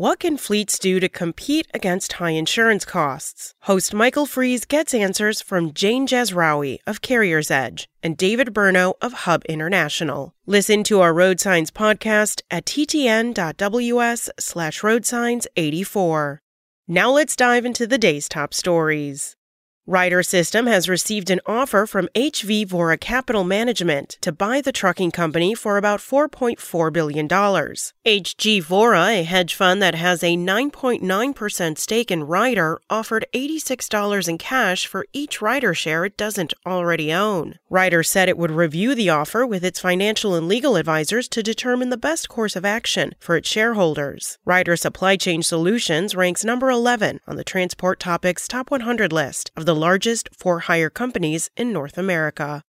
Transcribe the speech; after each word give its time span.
What 0.00 0.20
can 0.20 0.36
fleets 0.36 0.78
do 0.78 1.00
to 1.00 1.08
compete 1.08 1.66
against 1.74 2.12
high 2.22 2.30
insurance 2.30 2.84
costs? 2.84 3.52
Host 3.62 3.92
Michael 3.92 4.26
Freeze 4.26 4.64
gets 4.64 4.94
answers 4.94 5.42
from 5.42 5.72
Jane 5.72 6.06
Jazrawi 6.06 6.78
of 6.86 7.00
Carrier's 7.02 7.50
Edge 7.50 7.88
and 8.00 8.16
David 8.16 8.54
Burno 8.54 8.94
of 9.02 9.24
Hub 9.24 9.44
International. 9.46 10.34
Listen 10.46 10.84
to 10.84 11.00
our 11.00 11.12
Road 11.12 11.40
Signs 11.40 11.72
podcast 11.72 12.42
at 12.48 12.64
ttn.ws 12.64 14.30
slash 14.38 14.82
roadsigns84. 14.82 16.38
Now 16.86 17.10
let's 17.10 17.34
dive 17.34 17.66
into 17.66 17.84
the 17.84 17.98
day's 17.98 18.28
top 18.28 18.54
stories. 18.54 19.34
Ryder 19.88 20.22
System 20.22 20.66
has 20.66 20.86
received 20.86 21.30
an 21.30 21.40
offer 21.46 21.86
from 21.86 22.10
HG 22.14 22.66
Vora 22.66 23.00
Capital 23.00 23.42
Management 23.42 24.18
to 24.20 24.30
buy 24.30 24.60
the 24.60 24.70
trucking 24.70 25.12
company 25.12 25.54
for 25.54 25.78
about 25.78 26.00
$4.4 26.00 26.92
billion. 26.92 27.26
HG 27.26 28.62
Vora, 28.64 29.20
a 29.20 29.22
hedge 29.22 29.54
fund 29.54 29.80
that 29.80 29.94
has 29.94 30.22
a 30.22 30.36
9.9% 30.36 31.78
stake 31.78 32.10
in 32.10 32.24
Ryder, 32.24 32.78
offered 32.90 33.24
$86 33.32 34.28
in 34.28 34.36
cash 34.36 34.86
for 34.86 35.06
each 35.14 35.40
Ryder 35.40 35.72
share 35.72 36.04
it 36.04 36.18
doesn't 36.18 36.52
already 36.66 37.10
own. 37.10 37.54
Ryder 37.70 38.02
said 38.02 38.28
it 38.28 38.36
would 38.36 38.50
review 38.50 38.94
the 38.94 39.08
offer 39.08 39.46
with 39.46 39.64
its 39.64 39.80
financial 39.80 40.34
and 40.34 40.46
legal 40.46 40.76
advisors 40.76 41.28
to 41.28 41.42
determine 41.42 41.88
the 41.88 41.96
best 41.96 42.28
course 42.28 42.56
of 42.56 42.66
action 42.66 43.14
for 43.18 43.38
its 43.38 43.48
shareholders. 43.48 44.36
Ryder 44.44 44.76
Supply 44.76 45.16
Chain 45.16 45.42
Solutions 45.42 46.14
ranks 46.14 46.44
number 46.44 46.68
11 46.68 47.20
on 47.26 47.36
the 47.36 47.44
Transport 47.44 47.98
Topics 47.98 48.46
Top 48.46 48.70
100 48.70 49.14
list 49.14 49.50
of 49.56 49.64
the 49.64 49.77
largest 49.78 50.28
for 50.36 50.60
hire 50.60 50.90
companies 50.90 51.50
in 51.56 51.72
North 51.72 51.96
America. 51.96 52.62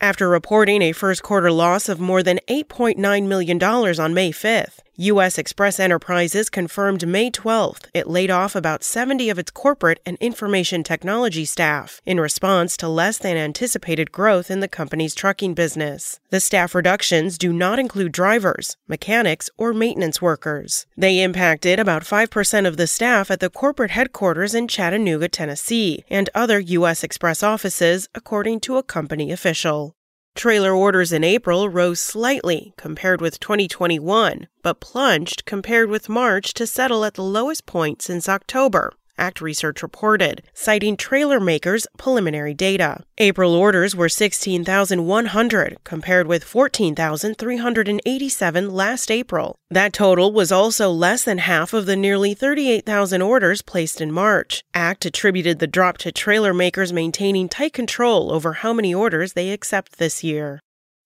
After 0.00 0.28
reporting 0.28 0.82
a 0.82 0.92
first 0.92 1.22
quarter 1.22 1.50
loss 1.50 1.88
of 1.88 2.00
more 2.00 2.22
than 2.22 2.40
$8.9 2.48 3.26
million 3.26 3.62
on 3.62 4.14
May 4.14 4.30
5th, 4.30 4.80
U.S. 4.98 5.36
Xpress 5.36 5.78
Enterprises 5.78 6.48
confirmed 6.48 7.06
May 7.06 7.30
12th 7.30 7.84
it 7.92 8.08
laid 8.08 8.30
off 8.30 8.56
about 8.56 8.82
70 8.82 9.28
of 9.28 9.38
its 9.38 9.50
corporate 9.50 10.00
and 10.06 10.16
information 10.22 10.82
technology 10.82 11.44
staff 11.44 12.00
in 12.06 12.18
response 12.18 12.78
to 12.78 12.88
less 12.88 13.18
than 13.18 13.36
anticipated 13.36 14.10
growth 14.10 14.50
in 14.50 14.60
the 14.60 14.68
company's 14.68 15.14
trucking 15.14 15.52
business. 15.52 16.18
The 16.30 16.40
staff 16.40 16.74
reductions 16.74 17.36
do 17.36 17.52
not 17.52 17.78
include 17.78 18.12
drivers, 18.12 18.78
mechanics, 18.88 19.50
or 19.58 19.74
maintenance 19.74 20.22
workers. 20.22 20.86
They 20.96 21.20
impacted 21.20 21.78
about 21.78 22.04
5% 22.04 22.66
of 22.66 22.78
the 22.78 22.86
staff 22.86 23.30
at 23.30 23.40
the 23.40 23.50
corporate 23.50 23.90
headquarters 23.90 24.54
in 24.54 24.66
Chattanooga, 24.66 25.28
Tennessee, 25.28 26.06
and 26.08 26.30
other 26.34 26.58
U.S. 26.58 27.02
Xpress 27.02 27.42
offices, 27.42 28.08
according 28.14 28.60
to 28.60 28.78
a 28.78 28.82
company 28.82 29.30
official. 29.30 29.94
Trailer 30.36 30.74
orders 30.74 31.12
in 31.12 31.24
April 31.24 31.70
rose 31.70 31.98
slightly 31.98 32.74
compared 32.76 33.22
with 33.22 33.40
2021, 33.40 34.48
but 34.62 34.80
plunged 34.80 35.46
compared 35.46 35.88
with 35.88 36.10
March 36.10 36.52
to 36.54 36.66
settle 36.66 37.06
at 37.06 37.14
the 37.14 37.22
lowest 37.22 37.64
point 37.64 38.02
since 38.02 38.28
October. 38.28 38.92
Act 39.18 39.40
Research 39.40 39.82
reported, 39.82 40.42
citing 40.54 40.96
trailer 40.96 41.40
makers' 41.40 41.88
preliminary 41.98 42.54
data. 42.54 43.02
April 43.18 43.54
orders 43.54 43.96
were 43.96 44.08
16,100 44.08 45.78
compared 45.84 46.26
with 46.26 46.44
14,387 46.44 48.74
last 48.74 49.10
April. 49.10 49.56
That 49.70 49.92
total 49.92 50.32
was 50.32 50.52
also 50.52 50.90
less 50.90 51.24
than 51.24 51.38
half 51.38 51.72
of 51.72 51.86
the 51.86 51.96
nearly 51.96 52.34
38,000 52.34 53.22
orders 53.22 53.62
placed 53.62 54.00
in 54.00 54.12
March. 54.12 54.62
Act 54.74 55.04
attributed 55.04 55.58
the 55.58 55.66
drop 55.66 55.98
to 55.98 56.12
trailer 56.12 56.54
makers 56.54 56.92
maintaining 56.92 57.48
tight 57.48 57.72
control 57.72 58.32
over 58.32 58.52
how 58.54 58.72
many 58.72 58.94
orders 58.94 59.32
they 59.32 59.50
accept 59.50 59.98
this 59.98 60.22
year. 60.22 60.60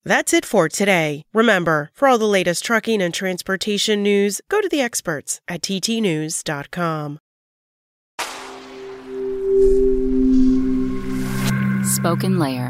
That's 0.04 0.32
it 0.32 0.47
for 0.47 0.69
today. 0.69 1.25
Remember, 1.34 1.91
for 1.92 2.09
all 2.09 2.19
the 2.19 2.25
latest 2.25 2.65
trucking 2.65 3.03
and 3.03 3.12
transportation 3.12 4.03
news, 4.03 4.41
go 4.48 4.60
to 4.60 4.69
the 4.69 4.81
experts 4.81 5.41
at 5.47 5.60
ttnews.com. 5.60 7.19
Spoken 12.00 12.38
Layer. 12.38 12.70